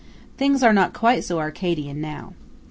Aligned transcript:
Things 0.35 0.63
are 0.63 0.73
not 0.73 0.93
quite 0.95 1.23
so 1.23 1.37
Arcadian 1.37 2.01
now. 2.01 2.33